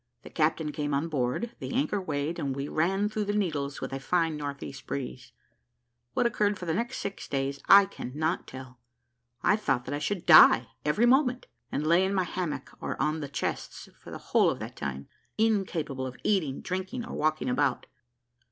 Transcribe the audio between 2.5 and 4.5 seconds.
we ran through the Needles with a fine